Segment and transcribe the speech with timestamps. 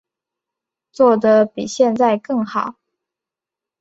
[0.91, 2.75] 做得比现在更好